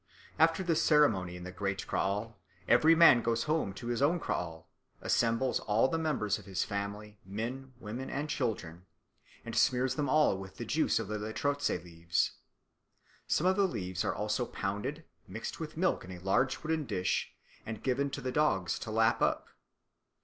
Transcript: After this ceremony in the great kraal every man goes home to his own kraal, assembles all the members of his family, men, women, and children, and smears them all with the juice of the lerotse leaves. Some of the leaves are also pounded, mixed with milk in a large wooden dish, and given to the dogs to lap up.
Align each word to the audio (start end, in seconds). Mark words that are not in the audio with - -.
After 0.39 0.63
this 0.63 0.81
ceremony 0.81 1.35
in 1.35 1.43
the 1.43 1.51
great 1.51 1.85
kraal 1.85 2.39
every 2.67 2.95
man 2.95 3.21
goes 3.21 3.43
home 3.43 3.71
to 3.73 3.85
his 3.85 4.01
own 4.01 4.19
kraal, 4.19 4.67
assembles 4.99 5.59
all 5.59 5.87
the 5.89 5.99
members 5.99 6.39
of 6.39 6.45
his 6.47 6.63
family, 6.63 7.19
men, 7.23 7.73
women, 7.79 8.09
and 8.09 8.27
children, 8.27 8.87
and 9.45 9.55
smears 9.55 9.93
them 9.93 10.09
all 10.09 10.35
with 10.39 10.57
the 10.57 10.65
juice 10.65 10.97
of 10.97 11.07
the 11.07 11.19
lerotse 11.19 11.69
leaves. 11.83 12.31
Some 13.27 13.45
of 13.45 13.55
the 13.55 13.67
leaves 13.67 14.03
are 14.03 14.15
also 14.15 14.47
pounded, 14.47 15.05
mixed 15.27 15.59
with 15.59 15.77
milk 15.77 16.03
in 16.03 16.11
a 16.11 16.17
large 16.19 16.63
wooden 16.63 16.85
dish, 16.87 17.35
and 17.63 17.83
given 17.83 18.09
to 18.09 18.21
the 18.21 18.31
dogs 18.31 18.79
to 18.79 18.89
lap 18.89 19.21
up. 19.21 19.49